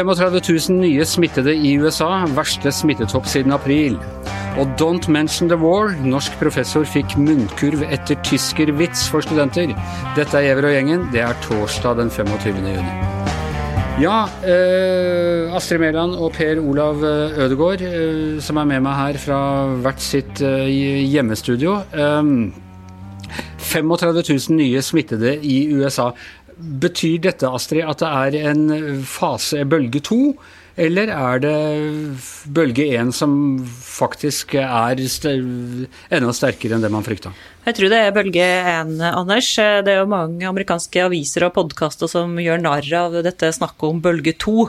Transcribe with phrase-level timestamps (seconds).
[0.00, 3.98] 35 000 nye smittede i USA, verste smittetopp siden april.
[4.58, 9.74] Og Don't Mention the War, norsk professor fikk munnkurv etter tyskervits for studenter.
[10.16, 12.62] Dette er Giæver og gjengen, det er torsdag den 25.
[12.64, 12.94] juni.
[14.00, 19.20] Ja, eh, Astrid Mæland og Per Olav eh, Ødegaard, eh, som er med meg her
[19.20, 19.42] fra
[19.84, 20.64] hvert sitt eh,
[21.12, 21.76] hjemmestudio.
[21.92, 22.32] Eh,
[23.70, 26.10] 35 000 nye smittede i USA.
[26.60, 30.20] Betyr dette, Astrid, at det er en fase, bølge to?
[30.80, 31.56] Eller er det
[32.56, 33.32] bølge én som
[33.66, 37.32] faktisk er enda sterkere enn det man frykta?
[37.66, 39.50] Jeg tror det er bølge én, Anders.
[39.58, 44.00] Det er jo mange amerikanske aviser og podkaster som gjør narr av dette snakket om
[44.04, 44.68] bølge to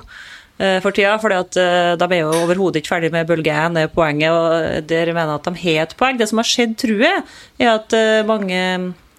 [0.57, 3.93] eh, for tida, for eh, de er jo overhodet ikke ferdig med bølge én, er
[3.93, 4.33] poenget.
[4.33, 6.19] og Dere mener at de har et poeng.
[6.19, 7.23] Det som har skjedd, tror jeg,
[7.61, 8.59] er at eh, mange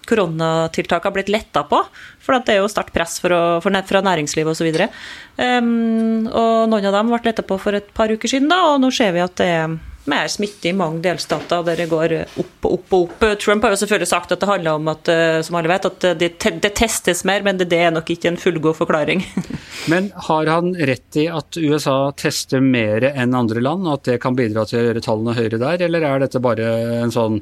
[0.09, 1.79] koronatiltak har blitt letta på.
[2.23, 4.69] For det er jo sterkt press fra næringslivet osv.
[4.73, 4.99] Og,
[5.37, 8.83] um, og noen av dem ble letta på for et par uker siden, da, og
[8.83, 9.75] nå ser vi at det er
[10.09, 13.25] mer smitte i mange delstater der det går opp og opp og opp.
[13.39, 16.07] Trump har jo selvfølgelig sagt at det handler om at eh, som alle vet, at
[16.19, 16.31] det,
[16.63, 19.23] det testes mer, men det, det, er nok ikke en fullgod forklaring.
[19.91, 24.19] men har han rett i at USA tester mer enn andre land, og at det
[24.23, 27.41] kan bidra til å gjøre tallene høyere der, eller er dette bare en sånn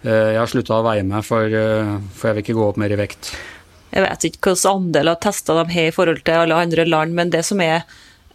[0.00, 2.78] Eh, jeg har slutta å veie meg, for, eh, for, jeg vil ikke gå opp
[2.80, 3.34] mer i vekt.
[3.90, 7.14] Jeg vet ikke hvilken andel av tester de har i forhold til alle andre land,
[7.14, 7.84] men det som er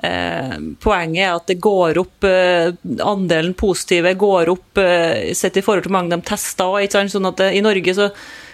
[0.04, 2.72] eh, poenget, er at det går opp eh,
[3.06, 7.08] Andelen positive går opp eh, sett i forhold til hvor mange de tester.
[7.12, 8.10] Sånn at det, I Norge så,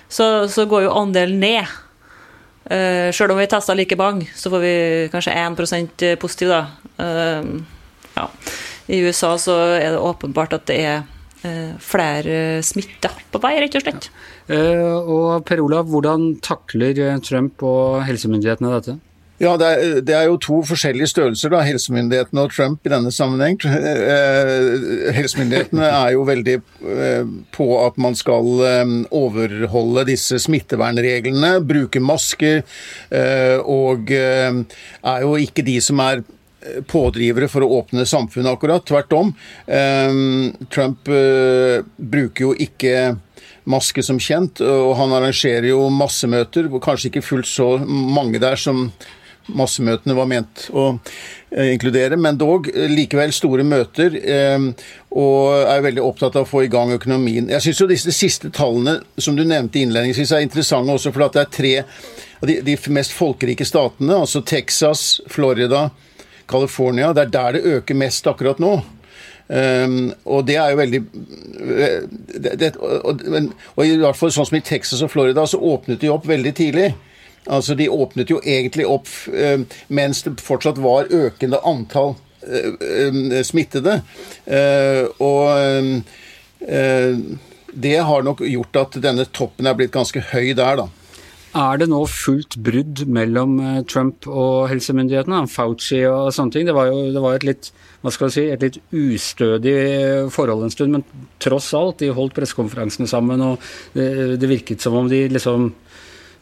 [0.07, 1.77] så, så, går jo andelen ned.
[2.71, 4.75] Eh, Sjøl om vi tester like mange, så får vi
[5.13, 6.61] kanskje 1 positiv, da.
[7.01, 7.55] Eh,
[8.17, 8.27] ja.
[8.91, 11.01] I USA så er det åpenbart at det er
[11.41, 14.09] Eh, flere smitta på vei, rett og slett.
[14.45, 14.57] Ja.
[14.59, 18.97] Eh, og Per Olav, hvordan takler eh, Trump og helsemyndighetene dette?
[19.41, 23.09] Ja, det er, det er, jo to forskjellige størrelser, da, helsemyndighetene og Trump i denne
[23.13, 23.57] sammenheng.
[25.17, 26.57] Helsemyndighetene er jo veldig
[27.55, 28.61] på at man skal
[29.09, 32.61] overholde disse smittevernreglene, bruke masker,
[33.65, 36.21] og er jo ikke de som er
[36.89, 38.85] pådrivere for å åpne samfunnet, akkurat.
[38.85, 39.31] Tvert om.
[40.71, 43.15] Trump eh, bruker jo ikke
[43.71, 46.69] maske som kjent, og han arrangerer jo massemøter.
[46.83, 48.89] Kanskje ikke fullt så mange der som
[49.49, 54.15] massemøtene var ment å eh, inkludere, men dog eh, likevel store møter.
[54.21, 54.71] Ehm,
[55.11, 57.49] og er veldig opptatt av å få i gang økonomien.
[57.51, 61.35] Jeg syns jo disse siste tallene som du nevnte innledningsvis er interessante også, for at
[61.37, 65.89] det er tre av de, de mest folkerike statene, altså Texas, Florida,
[66.49, 67.11] California.
[67.13, 68.79] Det er der det øker mest akkurat nå.
[69.51, 70.99] Um, og det er jo veldig
[72.39, 73.19] det, det, og,
[73.75, 76.53] og, i hvert fall sånn som i Texas og Florida, så åpnet de opp veldig
[76.55, 76.93] tidlig.
[77.49, 82.15] Altså De åpnet jo egentlig opp uh, mens det fortsatt var økende antall
[82.45, 84.01] uh, smittede.
[84.45, 86.03] Uh, og
[87.71, 90.89] det har nok gjort at denne toppen er blitt ganske høy der, da.
[91.51, 95.41] Er det nå fullt brudd mellom eh, Trump og helsemyndighetene?
[95.51, 96.67] Fauci og sånne ting.
[96.67, 99.73] Det var jo det var et litt hva skal jeg si, et litt ustødig
[100.33, 104.95] forhold en stund, men tross alt, de holdt pressekonferansene sammen, og det, det virket som
[104.97, 105.67] om de liksom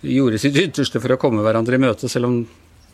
[0.01, 2.41] gjorde sitt ytterste for å komme hverandre i møte, selv om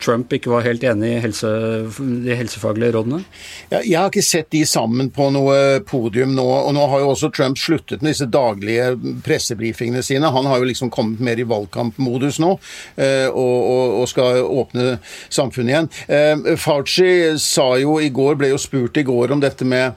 [0.02, 1.48] Trump ikke var helt enig i helse,
[1.96, 3.22] de helsefaglige rådene?
[3.70, 6.44] Ja, jeg har ikke sett de sammen på noe podium nå.
[6.44, 8.90] og Nå har jo også Trump sluttet med disse daglige
[9.24, 10.32] pressebrifingene sine.
[10.32, 12.52] Han har jo liksom kommet mer i valgkampmodus nå
[13.00, 14.98] eh, og, og, og skal åpne
[15.32, 15.90] samfunnet igjen.
[16.12, 17.08] Eh, Fauci
[17.40, 19.96] sa jo i går, ble jo spurt i går om dette med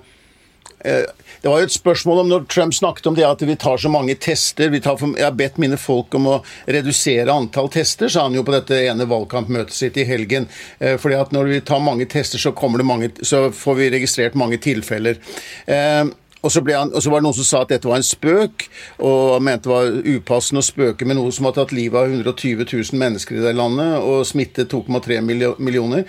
[0.80, 1.04] Eh,
[1.42, 3.92] det var jo et spørsmål om når Trump snakket om det at vi tar så
[3.92, 8.36] mange tester for, Jeg har bedt mine folk om å redusere antall tester, sa han
[8.36, 10.50] jo på dette ene valgkampmøtet sitt i helgen.
[10.80, 14.58] Eh, fordi at når vi tar mange tester, så, mange, så får vi registrert mange
[14.58, 15.20] tilfeller.
[15.66, 16.06] Eh,
[16.42, 18.66] og så, han, og så, var det noen som sa at dette var en spøk,
[19.04, 22.64] og mente det var upassende å spøke med noe som har tatt livet av 120
[22.64, 25.20] 000 mennesker i det landet og smittet 2,3
[25.60, 26.06] millioner.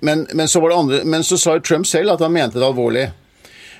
[0.00, 3.10] Men, men, så andre, men så sa Trump selv at han mente det alvorlig.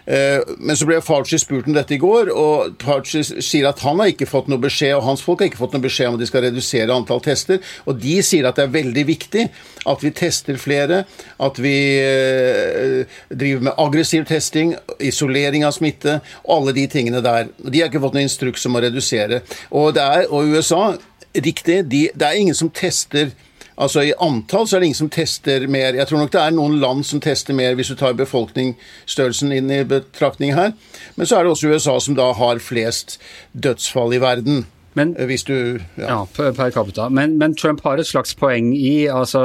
[0.08, 4.00] Eh, men så ble Fauci spurt om dette i går, og Fauci sier at han
[4.00, 6.22] har ikke fått noe beskjed, og hans folk har ikke fått noe beskjed om at
[6.22, 7.60] de skal redusere antall tester.
[7.84, 9.44] Og de sier at det er veldig viktig
[9.88, 11.02] at vi tester flere,
[11.44, 17.52] at vi eh, driver med aggressiv testing, isolering av smitte, og alle de tingene der.
[17.60, 19.43] De har ikke fått noen instruks om å redusere.
[19.69, 20.94] Og, det er, og USA,
[21.37, 23.34] riktig, de, det er ingen som tester
[23.79, 25.95] Altså I antall så er det ingen som tester mer.
[25.95, 29.71] Jeg tror nok det er noen land som tester mer, hvis du tar befolkningsstørrelsen inn
[29.71, 30.75] i betraktning her.
[31.15, 33.21] Men så er det også USA som da har flest
[33.55, 34.67] dødsfall i verden.
[34.99, 35.55] Men, Eh, Hvis du
[35.99, 36.09] ja.
[36.09, 37.09] ja, per per capita.
[37.09, 39.45] Men, men Trump har et slags poeng i altså,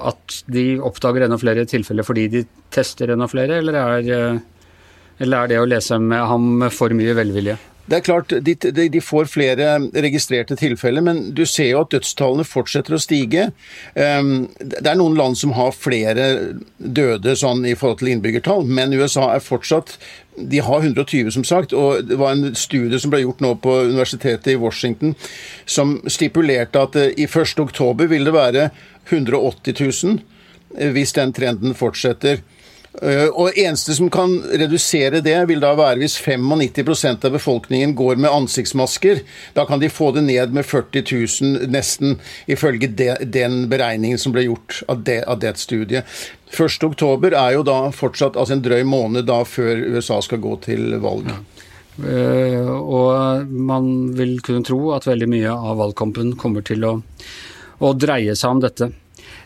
[0.00, 4.38] at de oppdager enda flere tilfeller fordi de tester enda flere, eller er, eh,
[5.20, 7.58] eller er det å lese med ham for mye velvilje?
[7.84, 12.46] Det er klart, de, de, får flere registrerte tilfeller, men du ser jo at dødstallene
[12.48, 13.50] fortsetter å stige.
[13.92, 16.28] Um, det er noen land som har flere
[16.78, 19.98] døde sånn i forhold til innbyggertall, men USA er fortsatt
[20.34, 23.74] de har 120, som sagt, og det var en studie som ble gjort nå på
[23.90, 25.14] universitetet i Washington
[25.66, 27.60] som stipulerte at eh, i 1.
[27.62, 28.64] oktober vil det være
[29.12, 30.18] 180 000
[30.78, 32.42] eh, hvis den trenden fortsetter.
[33.02, 38.20] Eh, Og eneste som kan redusere det, vil da være hvis 95% av befolkningen går
[38.22, 39.24] med ansiktsmasker.
[39.56, 41.02] Da kan de få det ned med 40
[41.42, 46.06] 000 nesten, ifølge de, den beregningen som ble gjort av det, av det studiet.
[46.54, 46.86] 1.
[46.86, 50.94] oktober er jo da fortsatt altså en drøy måned da før USA skal gå til
[51.02, 51.32] valg.
[51.32, 51.40] Ja.
[52.74, 56.96] og man vil kunne tro at veldig mye av valgkampen kommer til å,
[57.78, 58.88] å dreie seg om dette.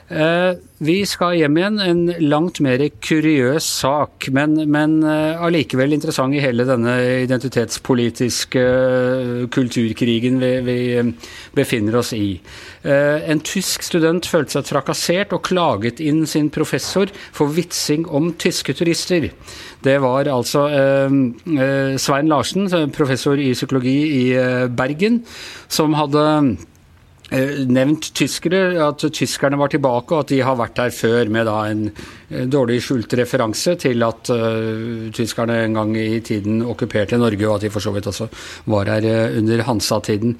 [0.08, 1.78] Eh, vi skal hjem igjen.
[1.84, 1.99] En
[2.31, 6.94] langt mer kuriøs sak, men, men eh, allikevel interessant i hele denne
[7.26, 10.78] identitetspolitiske eh, kulturkrigen vi, vi
[11.56, 12.38] befinner oss i.
[12.88, 18.72] En tysk student følte seg trakassert og klaget inn sin professor for vitsing om tyske
[18.78, 19.26] turister.
[19.84, 20.62] Det var altså
[21.99, 24.25] Svein Larsen, professor i psykologi i
[24.78, 25.20] Bergen,
[25.69, 26.25] som hadde
[27.30, 31.82] nevnt tyskere, at tyskerne var tilbake og at de har vært der før med en
[31.90, 37.58] eh, dårlig skjult referanse til at uh, tyskerne en gang i tiden okkuperte Norge, og
[37.58, 38.30] at de for så vidt også
[38.72, 40.38] var her uh, under Hansa-tiden.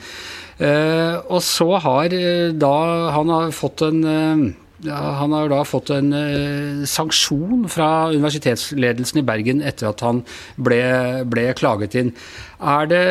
[0.59, 2.73] Uh, og så har eh, da
[3.15, 4.49] han har fått en eh,
[4.87, 10.23] ja, han har da fått en eh, sanksjon fra universitetsledelsen i Bergen etter at han
[10.55, 10.79] ble,
[11.27, 12.13] ble klaget inn.
[12.59, 13.03] Er det,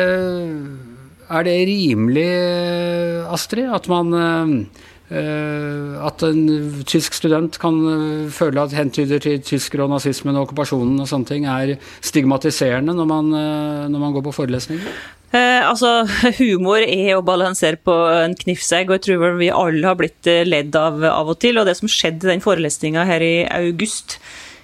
[1.28, 2.28] er det rimelig,
[3.28, 6.40] Astrid, at man eh, at en
[6.88, 11.30] tysk student kan eh, føle at hentyder til tyskere og nazismen og okkupasjonen og sånne
[11.30, 14.98] ting er stigmatiserende når man, eh, når man går på forelesninger?
[15.32, 16.02] Eh, altså,
[16.40, 20.76] humor er å balansere på en knivsegg, og jeg tror vi alle har blitt ledd
[20.76, 21.60] av av og til.
[21.60, 24.18] Og det som skjedde i den forelesninga her i august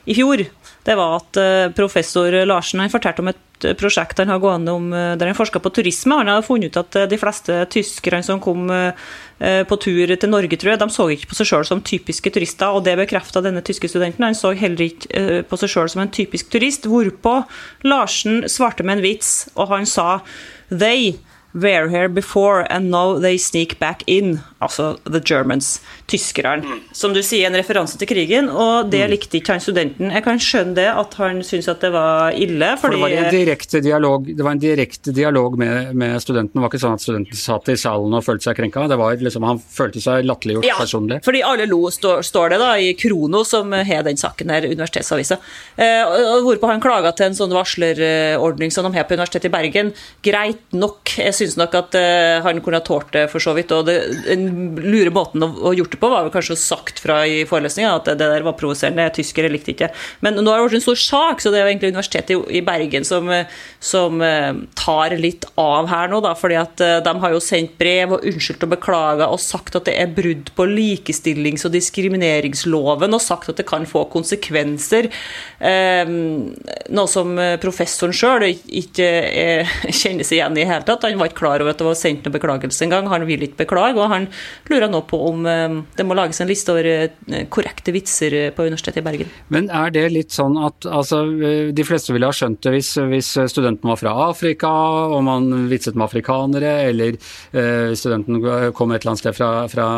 [0.04, 0.44] i fjor,
[0.84, 4.72] det var at eh, professor Larsen han fortalte om et eh, prosjekt han har gående
[4.76, 6.18] om, eh, der han forska på turisme.
[6.20, 8.68] Han hadde funnet ut at de fleste tyskerne som kom
[9.34, 12.70] på tur til Norge, tror jeg, de så ikke på seg sjøl som typiske turister,
[12.70, 14.24] og det bekrefta denne tyske studenten.
[14.24, 17.34] Han så heller ikke på seg sjøl som en typisk turist, hvorpå
[17.84, 20.20] Larsen svarte med en vits, og han sa
[20.70, 21.16] They
[21.54, 24.40] were here before and now they sneak back in.
[24.60, 25.80] Altså the Germans.
[26.06, 26.64] Tyskerne.
[26.92, 30.10] Som du sier, en referanse til krigen, og det likte ikke han studenten.
[30.12, 33.30] Jeg kan skjønne det, at han syntes at det var ille, For det var en
[33.32, 36.56] direkte dialog, det var en direkte dialog med, med studenten.
[36.56, 38.86] Det var ikke sånn at studenten satt i salen og følte seg krenka.
[38.90, 41.20] Det var liksom, Han følte seg latterliggjort Ja, personlig.
[41.24, 45.38] fordi alle lo, står, står det da i Krono, som har den saken her, universitetsavisa.
[45.76, 49.92] Eh, hvorpå han klaga til en sånn varslerordning som de har på Universitetet i Bergen.
[50.24, 51.14] Greit nok.
[51.20, 53.72] Jeg syns nok at eh, han kunne ha tålt det, for så vidt.
[53.74, 53.96] Og det,
[54.26, 58.08] den lure måten å, gjort det på, var vel kanskje sagt fra i forelesninga at
[58.10, 59.06] det, det der var provoserende.
[59.14, 59.90] Tyskere likte ikke.
[60.24, 62.62] Men nå har det vært en stor sak, så det er jo egentlig Universitetet i,
[62.64, 63.50] Bergen som, eh,
[63.84, 66.34] som eh, tar litt av her nå, da.
[66.38, 69.94] fordi at de har jo sendt brev og unnskyldt og beklaga og sagt at det
[70.00, 75.10] er brudd på likestillings- og diskrimineringsloven, og sagt at det kan få konsekvenser.
[75.60, 79.08] Noe som professoren sjøl ikke
[80.00, 81.04] kjenner seg igjen i i hele tatt.
[81.06, 83.10] Han var ikke klar over at det var sendt noen beklagelse engang.
[83.12, 84.28] Han vil ikke beklage, og han
[84.70, 88.50] lurer nå på om eh, det må lages en liste over eh, korrekte vitser eh,
[88.54, 89.32] på Universitetet i Bergen.
[89.54, 91.22] Men er det litt sånn at altså,
[91.74, 94.70] de fleste ville ha skjønt det hvis, hvis studenten var fra Afrika,
[95.14, 98.40] og man vitset med afrikanere, eller eh, studenten
[98.76, 99.88] kom et eller annet sted fra, fra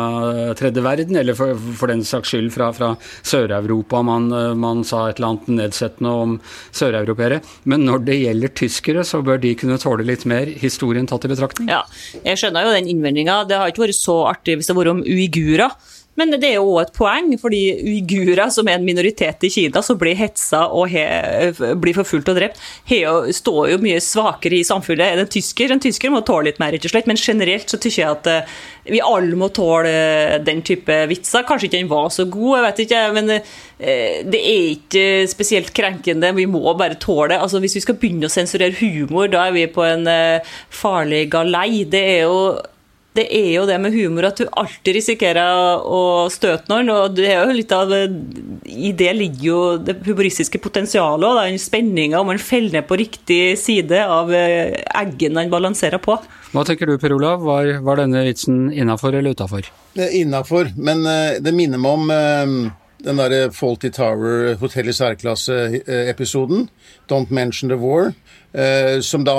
[0.57, 2.93] tredje verden, eller for, for den saks skyld fra, fra
[3.27, 4.29] Sør-Europa, man,
[4.59, 6.37] man sa et eller annet nedsettende om
[6.75, 7.41] søreuropeere.
[7.69, 11.26] Men når det gjelder tyskere, så bør de kunne tåle litt mer, historien tatt i
[11.31, 11.69] betraktning?
[11.71, 11.83] Ja,
[12.23, 13.41] jeg skjønner jo den innvendinga.
[13.49, 15.75] Det har ikke vært så artig hvis det hadde vært om uigurer.
[16.17, 19.83] Men det er jo òg et poeng, fordi uigurer, som er en minoritet i Kina,
[19.85, 21.05] som blir hetsa og he,
[21.77, 23.03] blir forfulgt og drept, he,
[23.37, 25.73] står jo mye svakere i samfunnet enn en tysker.
[25.73, 27.09] En tysker må tåle litt mer, rett og slett.
[27.09, 28.55] Men generelt så syns jeg at eh,
[28.89, 31.45] vi alle må tåle den type vitser.
[31.47, 35.73] Kanskje ikke den var så god, jeg vet ikke, men eh, det er ikke spesielt
[35.77, 36.33] krenkende.
[36.37, 37.41] Vi må bare tåle det.
[37.43, 41.27] Altså, hvis vi skal begynne å sensurere humor, da er vi på en eh, farlig
[41.35, 41.83] galei.
[41.89, 42.41] Det er jo
[43.17, 46.91] det er jo det med humor at du alltid risikerer å støte noen.
[46.93, 51.61] Og det er jo litt av I det ligger jo det humoristiske potensialet og den
[51.61, 56.17] spenninga om man feller ned på riktig side av eh, eggen han balanserer på.
[56.53, 59.67] Hva tenker du Per Olav, var, var denne vitsen innafor eller utafor?
[59.97, 66.69] Innafor, men uh, det minner meg om uh, den derre Faulty Tower hotell i særklasse-episoden,
[67.11, 68.13] Don't Mention the War,
[69.05, 69.35] som da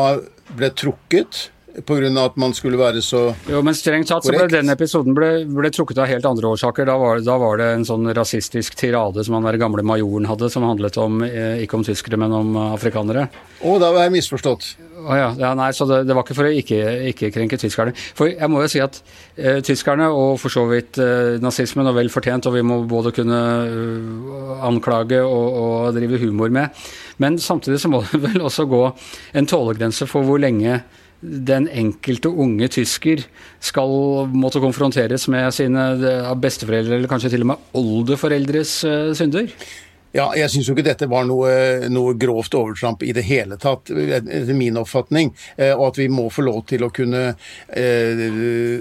[0.54, 1.48] ble trukket
[1.86, 2.24] pga.
[2.24, 5.70] at man skulle være så Jo, men strengt tatt så ble den episoden ble, ble
[5.74, 6.88] trukket av helt andre årsaker.
[6.88, 10.50] Da var, da var, det en sånn rasistisk tirade som han der gamle majoren hadde,
[10.52, 13.28] som handlet om, eh, ikke om tyskere, men om afrikanere.
[13.62, 14.72] Å, da var jeg misforstått.
[14.98, 15.52] Å ja, ja.
[15.56, 16.78] Nei, så det, det, var ikke for å ikke,
[17.12, 17.94] ikke, krenke tyskerne.
[18.18, 18.98] For jeg må jo si at
[19.36, 23.12] eh, tyskerne, og for så vidt eh, nazismen, og vel fortjent, og vi må både
[23.16, 26.86] kunne uh, anklage og, og drive humor med,
[27.22, 28.84] men samtidig så må det vel også gå
[29.38, 30.80] en tålegrense for hvor lenge
[31.22, 33.24] den enkelte unge tysker
[33.64, 35.88] skal måtte konfronteres med sine
[36.38, 39.50] besteforeldre, eller kanskje til og med oldeforeldres uh, synder?
[40.18, 41.50] Ja, jeg syns jo ikke dette var noe,
[41.92, 45.30] noe, grovt overtramp i det hele tatt, etter min oppfatning.
[45.56, 48.22] Eh, og at vi må få lov til å kunne eh,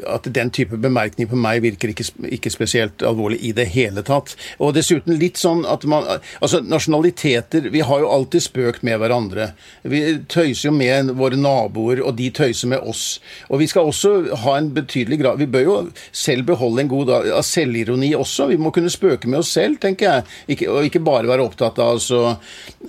[0.07, 4.33] At den type bemerkning på meg virker ikke, ikke spesielt alvorlig i det hele tatt.
[4.57, 9.51] Og dessuten litt sånn at man Altså, nasjonaliteter Vi har jo alltid spøkt med hverandre.
[9.83, 13.19] Vi tøyser jo med våre naboer, og de tøyser med oss.
[13.51, 14.13] Og vi skal også
[14.43, 15.77] ha en betydelig grad Vi bør jo
[16.11, 18.49] selv beholde en god av selvironi også.
[18.51, 20.37] Vi må kunne spøke med oss selv, tenker jeg.
[20.55, 22.21] Ikke, og ikke bare bare være opptatt av å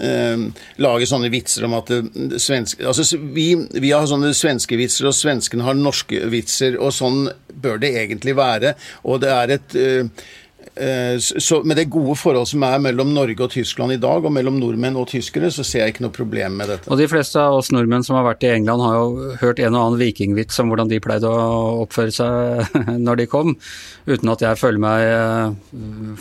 [0.01, 3.05] eh, lage sånne vitser om at det svenske Altså,
[3.35, 7.27] vi, vi har sånne svenske vitser, og svenskene har norske vitser, og sånn
[7.59, 8.77] bør det egentlig være.
[9.11, 10.48] Og det er et eh, Eh,
[10.79, 14.57] så med det gode forholdet som er mellom Norge og Tyskland i dag, og mellom
[14.61, 16.91] nordmenn og tyskere, så ser jeg ikke noe problem med dette.
[16.91, 19.07] Og de fleste av oss nordmenn som har vært i England, har jo
[19.43, 21.31] hørt en og annen vikingvits om hvordan de pleide å
[21.85, 22.29] oppføre seg
[23.07, 23.49] når de kom,
[24.09, 25.47] uten at jeg føler meg eh,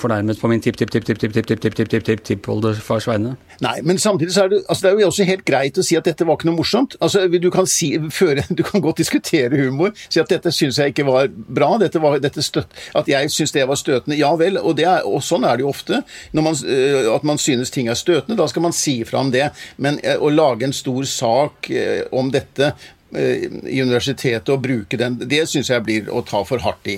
[0.01, 3.31] fornærmet på min tipp-tipp-tipp-tipp-tipp-tipp-tipp-tipp-tippolderfars vegne.
[3.63, 5.95] Nei, men samtidig så er det, altså det er jo også helt greit å si
[5.99, 6.91] at dette var ikke noe morsomt.
[7.03, 10.87] Altså, du kan, si, føre, du kan godt diskutere humor, si at dette syns jeg
[10.93, 14.15] ikke var bra, dette var, dette støt, at jeg syns det var støtende.
[14.17, 16.03] Ja vel vel, og, er, og, sånn er det jo ofte.
[16.35, 19.49] Man, eh, at man synes ting er støtende, da skal man si fra om det.
[19.81, 22.75] Men eh, å lage en stor sak eh, om dette
[23.07, 26.97] i universitetet og bruke den, det syns jeg blir å ta for hardt i.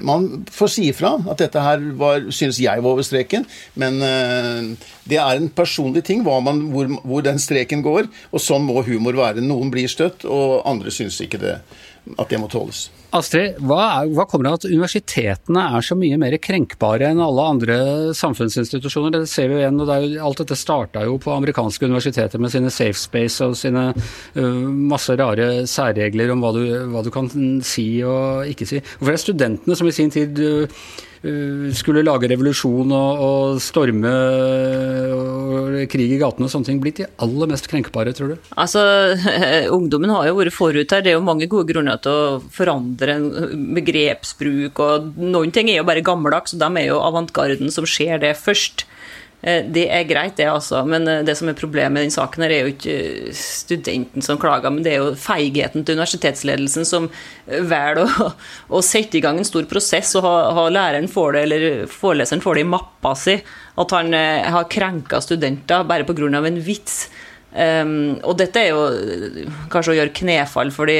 [0.00, 3.44] man får si ifra at dette her var, syns jeg var over streken,
[3.76, 8.80] men det er en personlig ting man, hvor, hvor, den streken går, og sånn må
[8.88, 9.44] humor være.
[9.44, 11.58] Noen blir støtt, og andre syns ikke det,
[12.18, 12.88] at det må tåles.
[13.12, 17.44] Astrid, hva, er, hva, kommer av at universitetene er så mye mer krenkbare enn alle
[17.54, 17.76] andre
[18.16, 19.12] samfunnsinstitusjoner?
[19.14, 22.40] Det ser vi jo igjen, og det jo, Alt dette starta jo på amerikanske universiteter
[22.40, 26.62] med sine safe space og sine uh, masse rare særregler om hva du,
[26.94, 27.28] hva du, kan
[27.66, 28.80] si og ikke si.
[28.96, 30.84] Hvorfor er studentene som i sin tid uh,
[31.78, 34.10] skulle lage revolusjon og, og storme
[35.14, 38.48] og krig i gatene og sånne ting, blitt de aller mest krenkbare, tror du?
[38.58, 38.82] Altså,
[39.76, 41.04] Ungdommen har jo vært forut her.
[41.04, 43.18] Det er jo mange gode grunner til å forandre
[43.78, 44.82] begrepsbruk.
[44.82, 48.34] og Noen ting er jo bare gammeldags, og de er jo avantgarden som ser det
[48.40, 48.86] først.
[49.42, 50.84] Eh, det er greit, det, altså.
[50.86, 54.22] Men eh, det som er problemet med den saken, her er jo ikke eh, studenten
[54.22, 57.08] som klager, men det er jo feigheten til universitetsledelsen som
[57.48, 58.28] velger å,
[58.78, 62.44] å, sette i gang en stor prosess og ha, ha læreren får det, eller foreleseren
[62.44, 63.36] får det i mappa si,
[63.82, 66.28] at han har krenka studenter bare pga.
[66.38, 67.06] en vits.
[67.52, 70.96] Um, og dette er jo kanskje å gjøre knefall for de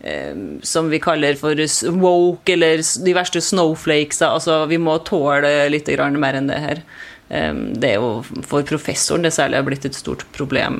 [0.00, 1.58] um, som vi kaller for
[1.98, 4.22] woke, eller de verste snowflakes.
[4.24, 6.84] Altså, vi må tåle litt mer enn det her.
[7.28, 10.78] Det er jo for professoren det særlig har blitt et stort problem,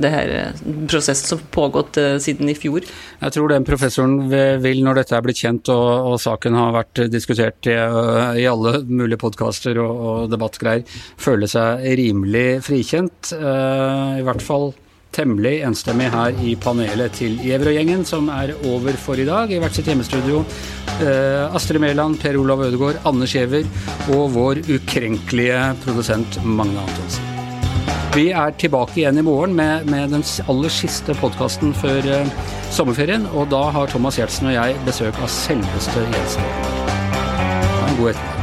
[0.00, 0.32] det her
[0.90, 2.86] prosessen som pågått eh, siden i fjor.
[3.20, 4.28] Jeg tror den professoren
[4.62, 8.48] vil, når dette er blitt kjent og, og saken har vært diskutert i, eh, i
[8.50, 10.86] alle mulige podkaster og, og debattgreier,
[11.20, 13.34] føle seg rimelig frikjent.
[13.34, 14.72] I hvert fall
[15.14, 19.76] temmelig enstemmig her i panelet til Gjevrøy-gjengen, som er over for i dag, i hvert
[19.76, 20.42] sitt hjemmestudio.
[21.00, 23.68] Eh, Astrid Mæland, Per Olav Ødegaard, Anders Giæver
[24.14, 27.30] og vår ukrenkelige produsent Magne Antonsen.
[28.14, 32.30] Vi er tilbake igjen i morgen med, med den aller siste podkasten før eh,
[32.70, 36.54] sommerferien, og da har Thomas Gjertsen og jeg besøk av selveste Jensen.
[36.54, 38.33] Ha en god ettermiddag.